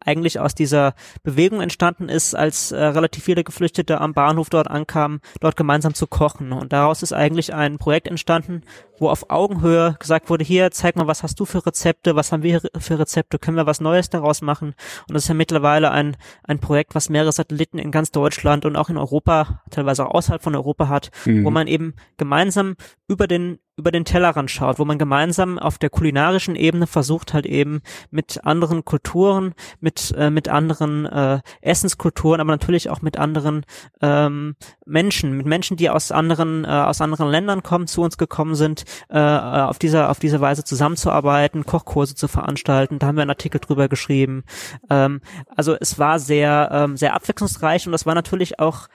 [0.00, 5.20] eigentlich aus dieser Bewegung entstanden ist, als äh, relativ viele Geflüchtete am Bahnhof dort ankamen,
[5.40, 6.52] dort gemeinsam zu kochen.
[6.52, 8.62] Und daraus ist eigentlich ein Projekt entstanden,
[8.98, 12.42] wo auf Augenhöhe gesagt wurde, hier, zeig mal, was hast du für Rezepte, was haben
[12.42, 14.74] wir für Rezepte, können wir was Neues daraus machen?
[15.08, 18.76] Und das ist ja mittlerweile ein, ein Projekt, was mehrere Satelliten in ganz Deutschland und
[18.76, 21.44] auch in Europa, teilweise auch außerhalb von Europa hat, Mhm.
[21.44, 22.76] wo man eben gemeinsam
[23.08, 27.46] über den über den Tellerrand schaut, wo man gemeinsam auf der kulinarischen Ebene versucht halt
[27.46, 33.64] eben mit anderen Kulturen, mit äh, mit anderen äh, Essenskulturen, aber natürlich auch mit anderen
[34.02, 38.56] ähm, Menschen, mit Menschen, die aus anderen äh, aus anderen Ländern kommen, zu uns gekommen
[38.56, 42.98] sind, äh, auf dieser auf diese Weise zusammenzuarbeiten, Kochkurse zu veranstalten.
[42.98, 44.44] Da haben wir einen Artikel drüber geschrieben.
[44.90, 45.22] Ähm,
[45.56, 48.88] also es war sehr ähm, sehr abwechslungsreich und das war natürlich auch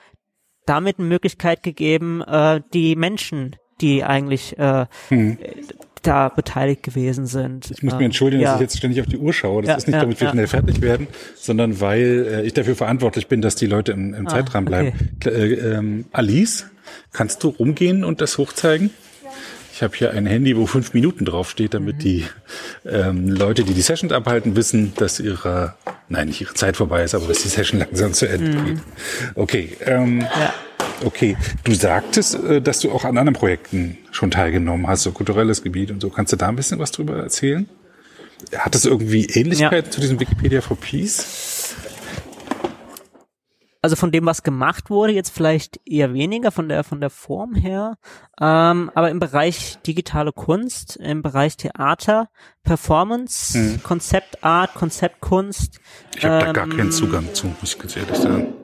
[0.66, 5.38] damit eine Möglichkeit gegeben, äh, die Menschen, die eigentlich äh, Mhm.
[6.02, 7.70] da beteiligt gewesen sind.
[7.70, 8.50] Ich muss ähm, mir entschuldigen, ja.
[8.52, 9.62] dass ich jetzt ständig auf die Uhr schaue.
[9.62, 12.76] Das Ja, ist nicht, ja, damit wir schnell fertig werden, sondern weil äh, ich dafür
[12.76, 14.92] verantwortlich bin, dass die Leute im, im Ah, Zeitrahmen bleiben.
[15.20, 16.66] Kl- Äh, ähm, Alice,
[17.12, 18.90] kannst du rumgehen und das hochzeigen?
[19.72, 22.00] Ich habe hier ein Handy, wo fünf Minuten draufsteht, damit Mhm.
[22.00, 22.24] die
[22.86, 25.74] ähm, Leute, die die Session abhalten, wissen, dass ihre,
[26.08, 28.78] nein, nicht ihre Zeit vorbei ist, aber dass die Session langsam zu Ende geht.
[29.34, 30.20] Okay, ähm, Mhm.
[30.20, 30.54] Ja.
[31.04, 31.36] Okay.
[31.64, 35.90] Du sagtest, äh, dass du auch an anderen Projekten schon teilgenommen hast, so kulturelles Gebiet
[35.90, 36.10] und so.
[36.10, 37.68] Kannst du da ein bisschen was drüber erzählen?
[38.56, 41.74] Hat das irgendwie Ähnlichkeit zu diesem Wikipedia for Peace?
[43.84, 47.54] also von dem, was gemacht wurde, jetzt vielleicht eher weniger von der von der Form
[47.54, 47.98] her,
[48.40, 52.30] ähm, aber im Bereich digitale Kunst, im Bereich Theater,
[52.62, 53.82] Performance, Mhm.
[53.82, 55.80] Konzeptart, Konzeptkunst.
[56.16, 58.54] Ich habe da gar ähm, keinen Zugang zu, muss ich ganz ehrlich sagen.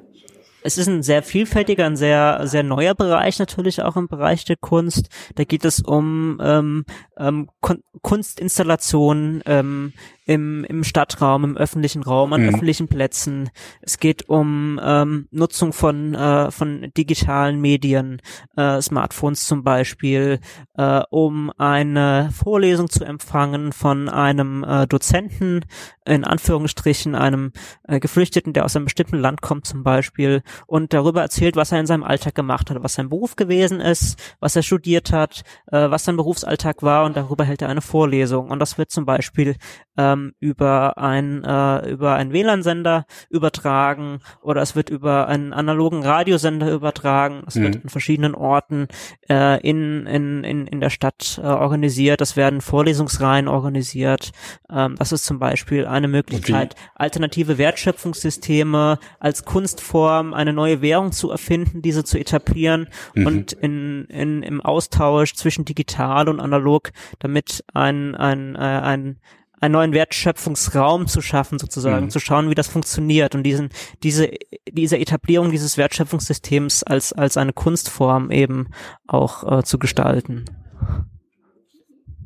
[0.63, 4.57] Es ist ein sehr vielfältiger, ein sehr, sehr neuer Bereich natürlich auch im Bereich der
[4.57, 5.09] Kunst.
[5.35, 6.85] Da geht es um ähm,
[7.19, 9.93] ähm, Kun Kunstinstallationen ähm,
[10.31, 12.51] im, im Stadtraum, im öffentlichen Raum, an Mhm.
[12.51, 13.51] öffentlichen Plätzen.
[13.83, 18.23] Es geht um ähm, Nutzung von, äh, von digitalen Medien,
[18.57, 20.39] äh, Smartphones zum Beispiel,
[20.75, 25.65] äh, um eine Vorlesung zu empfangen von einem äh, Dozenten,
[26.07, 27.51] in Anführungsstrichen einem
[27.89, 31.81] äh, Geflüchteten, der aus einem bestimmten Land kommt zum Beispiel und darüber erzählt, was er
[31.81, 35.91] in seinem Alltag gemacht hat, was sein Beruf gewesen ist, was er studiert hat, äh,
[35.91, 38.49] was sein Berufsalltag war und darüber hält er eine Vorlesung.
[38.51, 39.57] Und das wird zum Beispiel
[39.97, 46.71] ähm, über ein äh, über einen WLAN-Sender übertragen oder es wird über einen analogen Radiosender
[46.73, 47.43] übertragen.
[47.47, 47.81] Es wird Mhm.
[47.85, 48.89] an verschiedenen Orten
[49.29, 52.21] äh, in, in, in, in der Stadt äh, organisiert.
[52.21, 54.31] Es werden Vorlesungsreihen organisiert.
[54.71, 61.31] Ähm, das ist zum Beispiel eine Möglichkeit, alternative Wertschöpfungssysteme als Kunstform, eine neue Währung zu
[61.31, 63.27] erfinden, diese zu etablieren Mhm.
[63.27, 69.19] und in, in, im Austausch zwischen digital und analog, damit ein, ein, äh, ein
[69.61, 72.11] einen neuen Wertschöpfungsraum zu schaffen, sozusagen, Mhm.
[72.11, 73.69] zu schauen, wie das funktioniert und diesen,
[74.03, 74.31] diese,
[74.71, 78.69] diese Etablierung dieses Wertschöpfungssystems als, als eine Kunstform eben
[79.07, 80.45] auch äh, zu gestalten.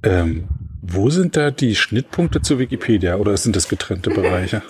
[0.03, 0.49] Ähm,
[0.83, 4.63] wo sind da die Schnittpunkte zu Wikipedia oder sind das getrennte Bereiche?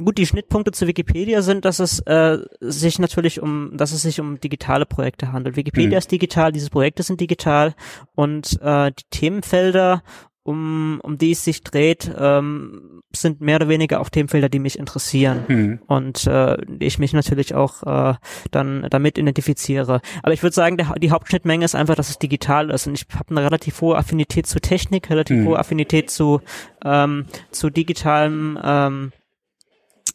[0.00, 4.20] Gut, die Schnittpunkte zu Wikipedia sind, dass es äh, sich natürlich um, dass es sich
[4.20, 5.56] um digitale Projekte handelt.
[5.56, 5.98] Wikipedia Mhm.
[5.98, 7.74] ist digital, diese Projekte sind digital
[8.14, 10.04] und äh, die Themenfelder
[10.48, 14.78] um, um die es sich dreht, ähm, sind mehr oder weniger auch Themenfelder, die mich
[14.78, 15.80] interessieren Mhm.
[15.86, 18.14] und äh, ich mich natürlich auch äh,
[18.50, 20.00] dann damit identifiziere.
[20.22, 23.06] Aber ich würde sagen, der, die Hauptschnittmenge ist einfach, dass es digital ist und ich
[23.14, 25.46] habe eine relativ hohe Affinität zu Technik, relativ Mhm.
[25.48, 26.40] hohe Affinität zu
[26.84, 29.12] ähm, zu digitalem ähm,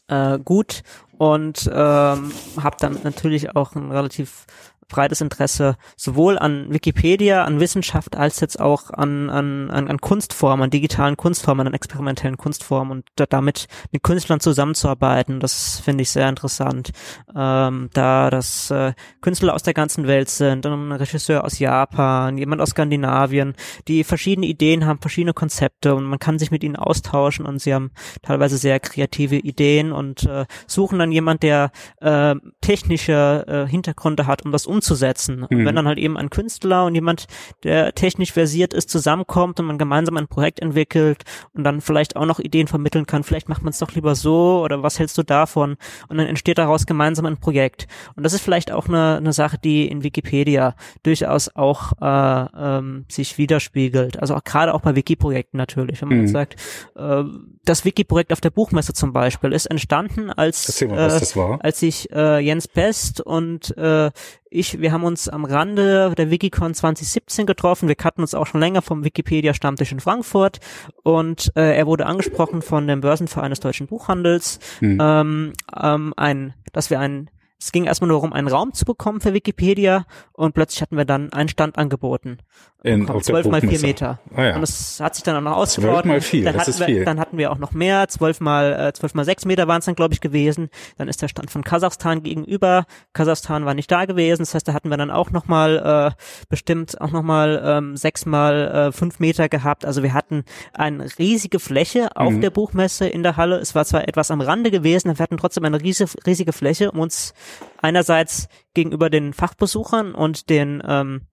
[0.08, 0.82] äh, Gut
[1.18, 4.46] und ähm, habe dann natürlich auch ein relativ
[4.88, 10.70] breites Interesse sowohl an Wikipedia, an Wissenschaft, als jetzt auch an, an, an, Kunstformen, an
[10.70, 15.40] digitalen Kunstformen, an experimentellen Kunstformen und da, damit mit Künstlern zusammenzuarbeiten.
[15.40, 16.92] Das finde ich sehr interessant,
[17.36, 22.62] ähm, da das äh, Künstler aus der ganzen Welt sind, ein Regisseur aus Japan, jemand
[22.62, 23.54] aus Skandinavien,
[23.88, 27.74] die verschiedene Ideen haben, verschiedene Konzepte und man kann sich mit ihnen austauschen und sie
[27.74, 27.92] haben
[28.22, 34.44] teilweise sehr kreative Ideen und äh, suchen dann jemand, der äh, technische äh, Hintergründe hat,
[34.46, 35.44] um das umzusetzen.
[35.44, 35.66] Und Mhm.
[35.66, 37.28] wenn dann halt eben ein Künstler und jemand,
[37.64, 42.26] der technisch versiert ist, zusammenkommt und man gemeinsam ein Projekt entwickelt und dann vielleicht auch
[42.26, 45.24] noch Ideen vermitteln kann, vielleicht macht man es doch lieber so oder was hältst du
[45.24, 45.78] davon?
[46.10, 47.88] Und dann entsteht daraus gemeinsam ein Projekt.
[48.16, 52.46] Und das ist vielleicht auch eine, eine Sache, die in Wikipedia durchaus auch äh,
[52.78, 54.20] ähm, sich widerspiegelt.
[54.20, 56.02] Also auch gerade auch bei Wiki-Projekten natürlich.
[56.02, 56.24] Wenn man Mhm.
[56.24, 56.56] jetzt sagt,
[56.96, 57.24] äh,
[57.66, 62.40] das Wiki-Projekt auf der Buchmesse zum Beispiel ist entstanden als mal, äh, als ich äh,
[62.40, 64.12] Jens Best und äh,
[64.56, 67.88] ich, wir haben uns am Rande der Wikicon 2017 getroffen.
[67.88, 70.60] Wir kannten uns auch schon länger vom Wikipedia-Stammtisch in Frankfurt
[71.04, 74.98] und äh, er wurde angesprochen von dem Börsenverein des deutschen Buchhandels, Mhm.
[75.02, 77.30] ähm, ähm, ein, dass wir einen
[77.64, 81.06] es ging erstmal nur darum, einen Raum zu bekommen für Wikipedia und plötzlich hatten wir
[81.06, 82.40] dann einen Stand angeboten.
[82.86, 83.86] In, Bekommen, auf der zwölf mal vier Buchmesse.
[83.86, 84.20] Meter.
[84.36, 84.56] Ah ja.
[84.56, 85.94] Und das hat sich dann auch noch ausgebaut.
[86.04, 87.06] Zwölf mal vier, dann das hatten ist wir, viel.
[87.06, 89.86] Dann hatten wir auch noch mehr, zwölf mal, äh, zwölf mal sechs Meter waren es
[89.86, 90.70] dann, glaube ich, gewesen.
[90.98, 92.84] Dann ist der Stand von Kasachstan gegenüber.
[93.14, 94.42] Kasachstan war nicht da gewesen.
[94.42, 97.96] Das heißt, da hatten wir dann auch noch mal äh, bestimmt auch noch mal ähm,
[97.96, 99.86] sechs mal äh, fünf Meter gehabt.
[99.86, 102.42] Also wir hatten eine riesige Fläche auf Mhm.
[102.42, 103.60] der Buchmesse in der Halle.
[103.60, 106.92] Es war zwar etwas am Rande gewesen, aber wir hatten trotzdem eine riesige, riesige Fläche,
[106.92, 107.34] um uns
[107.82, 111.28] einerseits gegenüber den Fachbesuchern und den ähm,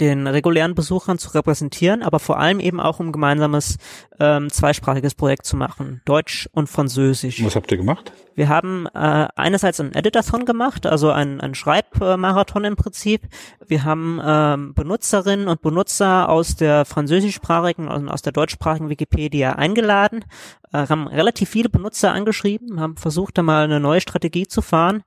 [0.00, 3.78] den regulären Besuchern zu repräsentieren, aber vor allem eben auch um gemeinsames
[4.20, 7.44] ähm, zweisprachiges Projekt zu machen, Deutsch und Französisch.
[7.44, 8.12] Was habt ihr gemacht?
[8.34, 13.22] Wir haben äh, einerseits einen Editathon gemacht, also einen, einen Schreibmarathon im Prinzip.
[13.66, 20.24] Wir haben ähm, Benutzerinnen und Benutzer aus der französischsprachigen und aus der deutschsprachigen Wikipedia eingeladen,
[20.72, 25.02] äh, haben relativ viele Benutzer angeschrieben, haben versucht, da mal eine neue Strategie zu fahren,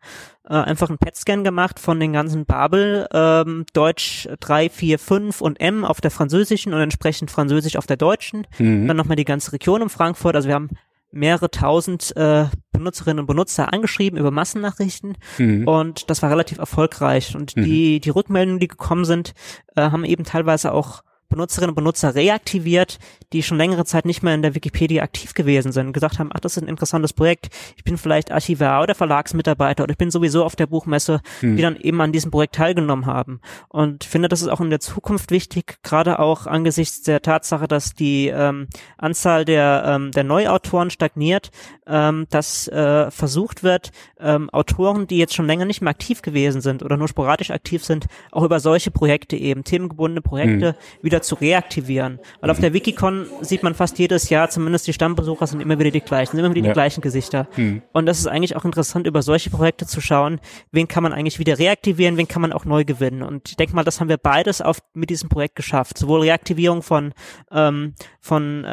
[0.50, 5.60] äh, einfach einen PET-Scan gemacht von den ganzen Babel, ähm, Deutsch 3, 4, 5 und
[5.60, 8.48] M auf der französischen und entsprechend Französisch auf der deutschen.
[8.58, 8.88] Mhm.
[8.88, 10.36] Dann nochmal die ganze Region um Frankfurt.
[10.36, 10.70] Also wir haben
[11.12, 15.68] mehrere tausend äh, Benutzerinnen und Benutzer angeschrieben über Massennachrichten Mhm.
[15.68, 17.36] und das war relativ erfolgreich.
[17.36, 17.64] Und Mhm.
[17.64, 19.34] die, die Rückmeldungen, die gekommen sind,
[19.76, 21.02] äh, haben eben teilweise auch
[21.32, 23.00] Benutzerinnen und Benutzer reaktiviert,
[23.34, 26.40] die schon längere Zeit nicht mehr in der Wikipedia aktiv gewesen sind, gesagt haben, ach,
[26.40, 30.44] das ist ein interessantes Projekt, ich bin vielleicht Archivar oder Verlagsmitarbeiter oder ich bin sowieso
[30.44, 31.56] auf der Buchmesse, Mhm.
[31.56, 33.40] die dann eben an diesem Projekt teilgenommen haben.
[33.70, 37.68] Und ich finde, das ist auch in der Zukunft wichtig, gerade auch angesichts der Tatsache,
[37.68, 38.68] dass die ähm,
[38.98, 41.52] Anzahl der, ähm, der Neuautoren stagniert,
[41.88, 46.62] ähm, dass äh, versucht wird, ähm, Autoren, die jetzt schon länger nicht mehr aktiv gewesen
[46.62, 51.36] sind oder nur sporadisch aktiv sind, auch über solche Projekte eben, themengebundene Projekte, wieder zu
[51.36, 52.20] reaktivieren.
[52.40, 55.92] Weil auf der Wikicon sieht man fast jedes Jahr, zumindest die Stammbesucher sind immer wieder
[55.92, 56.74] die gleichen, sind immer wieder Ja.
[56.74, 57.48] die gleichen Gesichter.
[57.56, 57.82] Mhm.
[57.94, 60.40] Und das ist eigentlich auch interessant, über solche Projekte zu schauen,
[60.72, 63.22] wen kann man eigentlich wieder reaktivieren, wen kann man auch neu gewinnen.
[63.24, 65.98] Und ich denke mal, das haben wir beides auf, mit diesem Projekt geschafft.
[65.98, 67.14] Sowohl Reaktivierung von,
[67.52, 68.68] ähm, von äh,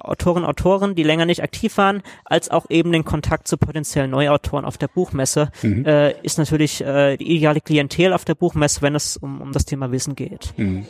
[0.00, 4.64] Autoren, Autoren, die länger nicht aktiv waren, als auch eben den Kontakt zu potenziellen Neuautoren
[4.64, 5.50] auf der Buchmesse.
[5.62, 5.84] Mhm.
[5.84, 9.64] Äh, ist natürlich äh, die ideale Klientel auf der Buchmesse, wenn es um, um das
[9.64, 10.52] Thema Wissen geht.
[10.56, 10.86] Mhm.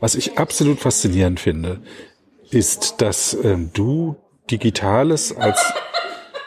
[0.00, 1.82] Was ich absolut faszinierend finde,
[2.50, 4.16] ist, dass ähm, du
[4.50, 5.72] Digitales als,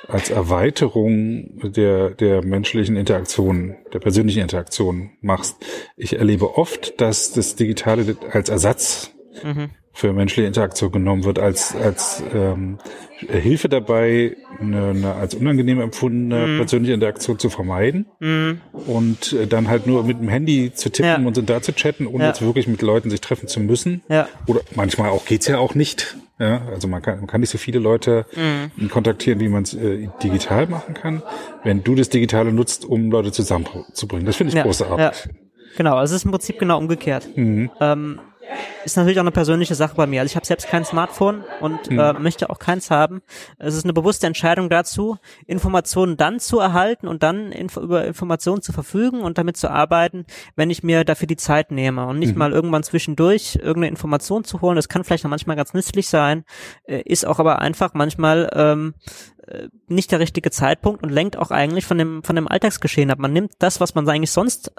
[0.08, 5.58] als Erweiterung der, der menschlichen Interaktion, der persönlichen Interaktion machst.
[5.98, 9.12] Ich erlebe oft, dass das Digitale als Ersatz
[9.44, 9.70] Mhm.
[9.94, 12.78] Für menschliche Interaktion genommen wird, als, als ähm,
[13.28, 16.58] Hilfe dabei, eine, eine als unangenehm empfundene Mhm.
[16.60, 18.62] persönliche Interaktion zu vermeiden Mhm.
[18.88, 21.28] und äh, dann halt nur mit dem Handy zu tippen Ja.
[21.28, 22.30] und sind da zu chatten, ohne Ja.
[22.30, 24.02] jetzt wirklich mit Leuten sich treffen zu müssen.
[24.10, 24.28] Ja.
[24.48, 26.16] Oder manchmal auch geht's ja auch nicht.
[26.40, 28.26] Ja, also man kann, man kann nicht so viele Leute
[28.78, 28.90] Mhm.
[28.90, 31.22] kontaktieren, wie man es äh, digital machen kann,
[31.66, 34.26] wenn du das Digitale nutzt, um Leute zusammenzubringen.
[34.26, 35.30] Das finde ich Ja, großartig.
[35.76, 37.28] Genau, also es ist im Prinzip genau umgekehrt.
[37.36, 37.70] Mhm.
[37.82, 38.20] Ähm,
[38.86, 40.22] ist natürlich auch eine persönliche Sache bei mir.
[40.22, 42.00] Also ich habe selbst kein Smartphone und hm.
[42.00, 43.22] äh, möchte auch keins haben.
[43.58, 48.62] Es ist eine bewusste Entscheidung dazu, Informationen dann zu erhalten und dann inf über Informationen
[48.62, 52.34] zu verfügen und damit zu arbeiten, wenn ich mir dafür die Zeit nehme und nicht
[52.34, 52.40] mhm.
[52.40, 54.76] mal irgendwann zwischendurch irgendeine Information zu holen.
[54.76, 56.44] Das kann vielleicht auch manchmal ganz nützlich sein,
[56.84, 58.94] äh, ist auch aber einfach manchmal ähm,
[59.48, 63.20] äh, nicht der richtige Zeitpunkt und lenkt auch eigentlich von dem von dem Alltagsgeschehen ab.
[63.20, 64.72] Man nimmt das, was man eigentlich sonst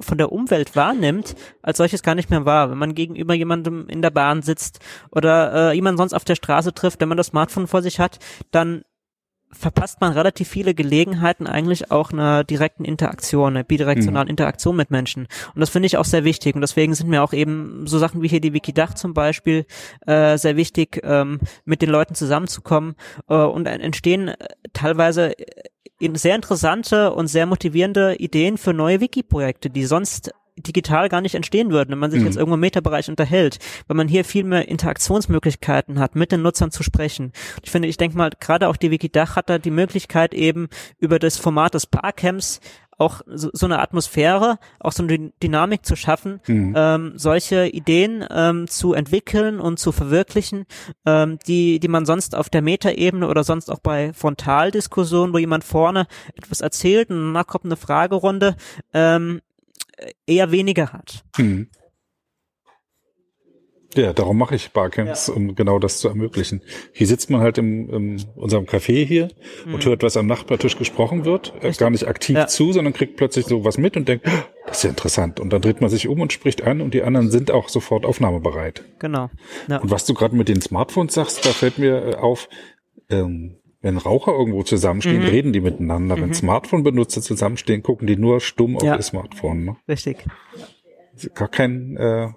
[0.00, 2.70] von der Umwelt wahrnimmt, als solches gar nicht mehr wahr.
[2.70, 6.72] Wenn man gegenüber jemandem in der Bahn sitzt oder äh, jemand sonst auf der Straße
[6.72, 8.18] trifft, wenn man das Smartphone vor sich hat,
[8.50, 8.84] dann
[9.54, 14.30] verpasst man relativ viele Gelegenheiten eigentlich auch einer direkten Interaktion, einer bidirektionalen mhm.
[14.30, 15.28] Interaktion mit Menschen.
[15.54, 16.54] Und das finde ich auch sehr wichtig.
[16.54, 19.64] Und deswegen sind mir auch eben so Sachen wie hier die Wikidach zum Beispiel
[20.06, 22.96] äh, sehr wichtig, ähm, mit den Leuten zusammenzukommen.
[23.28, 24.34] Äh, und entstehen äh,
[24.72, 25.34] teilweise
[26.14, 31.70] sehr interessante und sehr motivierende Ideen für neue Wiki-Projekte, die sonst digital gar nicht entstehen
[31.70, 32.26] würden, wenn man sich mhm.
[32.26, 36.70] jetzt irgendwo im Metabereich unterhält, weil man hier viel mehr Interaktionsmöglichkeiten hat, mit den Nutzern
[36.70, 37.32] zu sprechen.
[37.62, 41.18] Ich finde, ich denke mal, gerade auch die Wikidach hat da die Möglichkeit eben über
[41.18, 42.60] das Format des Barcamps
[42.98, 46.74] auch so, so eine Atmosphäre, auch so eine Dynamik zu schaffen, mhm.
[46.76, 50.66] ähm, solche Ideen ähm, zu entwickeln und zu verwirklichen,
[51.06, 55.64] ähm, die, die man sonst auf der Metaebene oder sonst auch bei Frontaldiskussionen, wo jemand
[55.64, 58.56] vorne etwas erzählt und danach kommt eine Fragerunde,
[58.92, 59.40] ähm,
[60.26, 61.24] eher weniger hat.
[61.38, 61.68] Mhm.
[63.96, 65.34] Ja, darum mache ich Barcamps, ja.
[65.34, 66.62] um genau das zu ermöglichen.
[66.92, 69.28] Hier sitzt man halt im, in unserem Café hier
[69.64, 69.74] mhm.
[69.74, 71.78] und hört, was am Nachbartisch gesprochen wird, äh, Richtig.
[71.78, 72.46] gar nicht aktiv ja.
[72.46, 75.38] zu, sondern kriegt plötzlich so was mit und denkt, oh, das ist ja interessant.
[75.38, 78.04] Und dann dreht man sich um und spricht an und die anderen sind auch sofort
[78.04, 78.84] aufnahmebereit.
[78.98, 79.30] Genau.
[79.68, 79.78] Ja.
[79.78, 82.48] Und was du gerade mit den Smartphones sagst, da fällt mir äh, auf,
[83.10, 85.28] ähm, wenn Raucher irgendwo zusammenstehen, mhm.
[85.28, 86.16] reden die miteinander.
[86.16, 86.22] Mhm.
[86.22, 89.64] Wenn Smartphone-Benutzer zusammenstehen, gucken die nur stumm auf ihr Smartphone.
[89.64, 89.76] Ne?
[89.86, 90.24] Richtig.
[91.34, 92.28] Gar kein äh,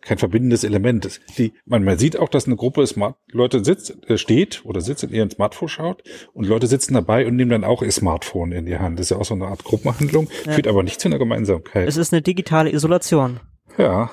[0.00, 1.20] kein verbindendes Element.
[1.36, 5.02] Die, man, man sieht auch, dass eine Gruppe Smart Leute sitzt, äh, steht oder sitzt
[5.02, 8.64] in ihren Smartphone schaut und Leute sitzen dabei und nehmen dann auch ihr Smartphone in
[8.64, 8.98] die Hand.
[8.98, 10.52] Das ist ja auch so eine Art Gruppenhandlung, ja.
[10.52, 11.88] führt aber nicht zu einer Gemeinsamkeit.
[11.88, 13.40] Es ist eine digitale Isolation.
[13.76, 14.10] Ja.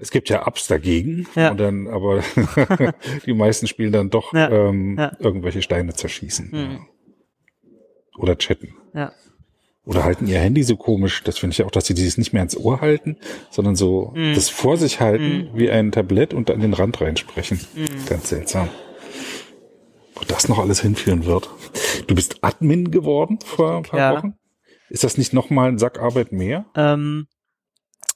[0.00, 1.50] Es gibt ja Apps dagegen, ja.
[1.50, 2.22] und dann, aber
[3.26, 4.50] die meisten spielen dann doch ja.
[4.50, 5.12] Ähm, ja.
[5.18, 6.50] irgendwelche Steine zerschießen.
[6.50, 6.86] Mhm.
[8.16, 8.74] Oder chatten.
[8.94, 9.12] Ja.
[9.84, 12.42] Oder halten ihr Handy so komisch, das finde ich auch, dass sie dieses nicht mehr
[12.42, 13.16] ins Ohr halten,
[13.50, 14.34] sondern so mm.
[14.34, 15.58] das vor sich halten mm.
[15.58, 17.58] wie ein Tablett und an den Rand reinsprechen.
[17.74, 18.06] Mm.
[18.06, 18.68] Ganz seltsam.
[20.14, 21.48] Wo das noch alles hinführen wird.
[22.06, 24.16] Du bist Admin geworden vor ein paar.
[24.18, 24.34] Wochen.
[24.90, 26.66] Ist das nicht nochmal ein Sack Arbeit mehr?
[26.76, 27.26] Ähm,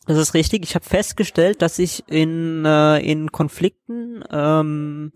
[0.07, 0.63] das ist richtig.
[0.65, 5.13] Ich habe festgestellt, dass ich in, äh, in Konflikten ähm,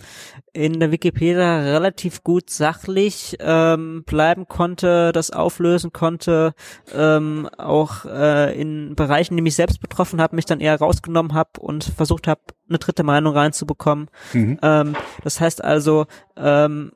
[0.53, 6.55] in der Wikipedia relativ gut sachlich ähm, bleiben konnte, das auflösen konnte,
[6.94, 11.61] ähm, auch äh, in Bereichen, die mich selbst betroffen haben, mich dann eher rausgenommen habe
[11.61, 14.09] und versucht habe, eine dritte Meinung reinzubekommen.
[14.33, 14.59] Mhm.
[14.62, 16.92] Ähm, das heißt also, ähm,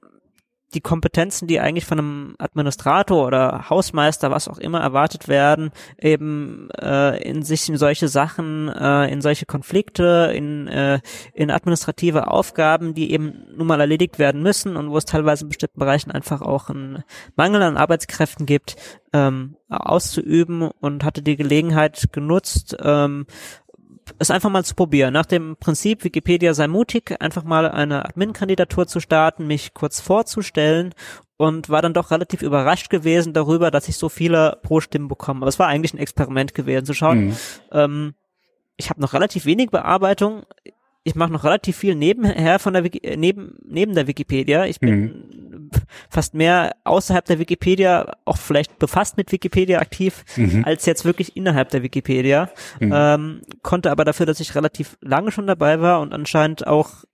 [0.75, 6.69] die Kompetenzen, die eigentlich von einem Administrator oder Hausmeister, was auch immer erwartet werden, eben
[6.81, 11.01] äh, in sich in solche Sachen, äh, in solche Konflikte, in, äh,
[11.35, 15.49] in administrative Aufgaben, die eben nun mal erledigt werden müssen und wo es teilweise in
[15.49, 17.05] bestimmten Bereichen einfach auch einen
[17.37, 18.77] Mangel an Arbeitskräften gibt,
[19.13, 23.27] ähm, auszuüben und hatte die Gelegenheit genutzt, ähm,
[24.19, 25.13] es einfach mal zu probieren.
[25.13, 30.95] Nach dem Prinzip Wikipedia sei mutig, einfach mal eine Admin-Kandidatur zu starten, mich kurz vorzustellen
[31.37, 35.41] und war dann doch relativ überrascht gewesen darüber, dass ich so viele Pro-Stimmen bekomme.
[35.41, 37.27] Aber es war eigentlich ein Experiment gewesen, zu schauen.
[37.27, 37.37] Mhm.
[37.73, 38.15] Ähm,
[38.77, 40.45] ich habe noch relativ wenig Bearbeitung.
[41.05, 44.67] Ich mache noch relativ viel nebenher von der Wiki äh, neben neben der Wikipedia.
[44.67, 45.43] Ich bin mhm
[46.11, 50.65] fast mehr außerhalb der Wikipedia, auch vielleicht befasst mit Wikipedia aktiv, mhm.
[50.65, 52.51] als jetzt wirklich innerhalb der Wikipedia.
[52.81, 52.93] Mhm.
[52.95, 57.05] Ähm, konnte aber dafür, dass ich relativ lange schon dabei war und anscheinend auch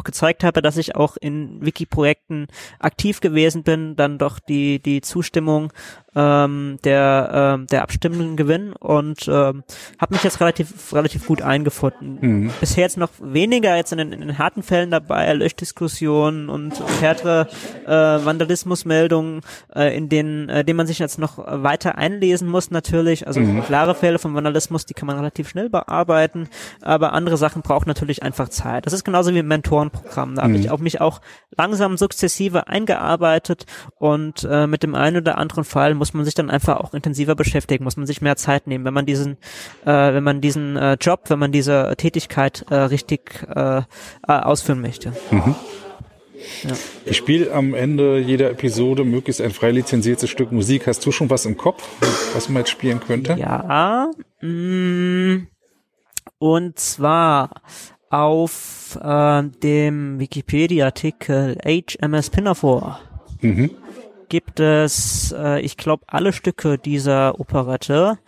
[0.00, 5.02] auch gezeigt habe, dass ich auch in Wiki-Projekten aktiv gewesen bin, dann doch die die
[5.02, 5.72] Zustimmung
[6.14, 9.62] ähm, der, ähm, der Abstimmungen gewinnen und ähm,
[10.00, 12.18] habe mich jetzt relativ relativ gut eingefunden.
[12.20, 12.50] Mhm.
[12.60, 17.48] Bisher jetzt noch weniger jetzt in den, in den harten Fällen dabei, Löschdiskussionen und, härtere
[17.86, 19.40] äh, Vandalismusmeldungen,
[19.74, 23.26] äh, in denen, äh, denen man sich jetzt noch weiter einlesen muss natürlich.
[23.26, 23.62] Also mhm.
[23.64, 26.48] klare Fälle von Vandalismus, die kann man relativ schnell bearbeiten,
[26.82, 28.86] aber andere Sachen brauchen natürlich einfach Zeit.
[28.86, 30.34] Das ist genauso wie im Mentorenprogramm.
[30.34, 30.52] Da mhm.
[30.52, 31.20] habe ich auch mich auch
[31.56, 36.50] langsam sukzessive eingearbeitet und äh, mit dem einen oder anderen Fall muss man sich dann
[36.50, 39.36] einfach auch intensiver beschäftigen, muss man sich mehr Zeit nehmen, wenn man diesen,
[39.84, 43.82] äh, wenn man diesen äh, Job, wenn man diese Tätigkeit äh, richtig äh, äh
[44.26, 45.12] ausführen möchte.
[45.30, 45.54] Mhm.
[46.64, 46.70] Ja.
[47.04, 50.86] Ich spiele am Ende jeder Episode möglichst ein frei lizenziertes Stück Musik.
[50.86, 51.86] Hast du schon was im Kopf,
[52.32, 53.34] was man jetzt spielen könnte?
[53.38, 54.10] Ja.
[54.40, 55.48] Mm,
[56.38, 57.50] Und zwar
[58.08, 62.96] auf äh, dem Wikipedia-Artikel HMS Pinafore
[63.42, 63.70] Mhm.
[64.30, 68.18] Gibt es, äh, ich glaube, alle Stücke dieser Operette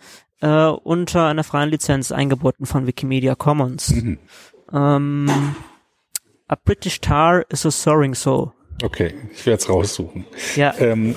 [0.41, 3.91] äh, unter einer freien Lizenz eingebunden von Wikimedia Commons.
[4.71, 5.55] Ähm,
[6.47, 8.51] A British Tar is a Soaring Soul.
[8.83, 10.25] Okay, ich werde es raussuchen.
[10.55, 11.15] Ja, Ähm,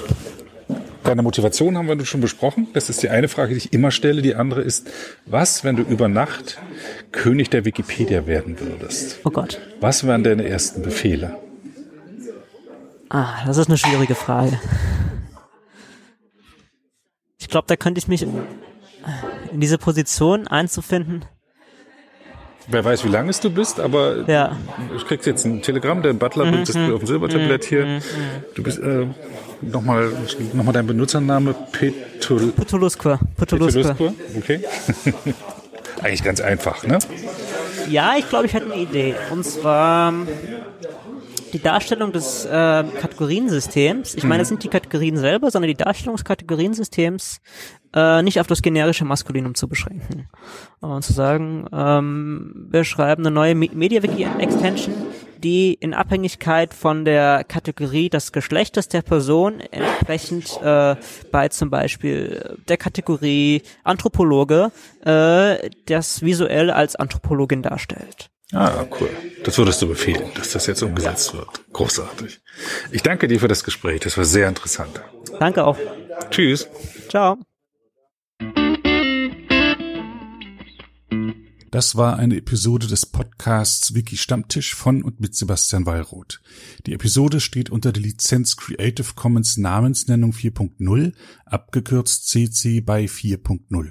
[1.03, 2.69] deine Motivation haben wir schon besprochen.
[2.75, 4.23] Das ist die eine Frage, die ich immer stelle.
[4.23, 4.89] Die andere ist,
[5.27, 6.59] was, wenn du über Nacht
[7.13, 9.21] König der Wikipedia werden würdest?
[9.25, 9.61] oh Gott.
[9.81, 11.39] Was wären deine ersten Befehle?
[13.09, 14.59] Ah, das ist eine schwierige Frage.
[17.39, 21.25] Ich glaube, da könnte ich mich in diese Position einzufinden.
[22.69, 24.57] Wer weiß, wie lange es du bist, aber Ja,
[24.93, 28.01] du kriegst jetzt ein Telegramm, der Butler bringt es dir auf dem Silbertablett hier.
[28.57, 29.07] Du bist äh,
[29.63, 30.11] nochmal
[30.53, 33.19] noch mal dein Benutzername Petul Putulusque.
[33.37, 33.79] Putulusque.
[33.85, 34.15] Petulusque.
[34.37, 34.61] Okay.
[36.03, 36.99] Eigentlich ganz einfach, ne?
[37.89, 39.15] Ja, ich glaube, ich hätte eine Idee.
[39.31, 40.13] Und zwar
[41.57, 44.15] die Darstellung des äh, Kategoriensystems.
[44.15, 47.41] Ich meine, es sind die Kategorien selber, sondern die Darstellung des Kategoriensystems
[47.95, 50.29] äh, nicht auf das generische Maskulinum zu beschränken.
[50.81, 54.95] Und zu sagen, ähm, wir schreiben eine neue Me- MediaWiki-Extension,
[55.39, 60.97] die in Abhängigkeit von der Kategorie des Geschlechtes der Person entsprechend äh,
[61.33, 64.73] bei zum Beispiel der Kategorie Anthropologe
[65.07, 68.29] äh, das visuell als Anthropologin darstellt.
[68.53, 69.11] Ah, cool.
[69.45, 71.49] Das würdest du befehlen, dass das jetzt umgesetzt wird.
[71.73, 72.41] Großartig.
[72.93, 74.01] Ich danke dir für das Gespräch.
[74.01, 75.01] Das war sehr interessant.
[75.41, 75.77] Danke auch.
[76.31, 76.69] Tschüss.
[77.09, 77.39] Ciao.
[81.73, 86.41] Das war eine Episode des Podcasts Wiki Stammtisch von und mit Sebastian Wallroth.
[86.87, 91.13] Die Episode steht unter der Lizenz Creative Commons Namensnennung 4.0,
[91.45, 93.91] abgekürzt CC by 4.0.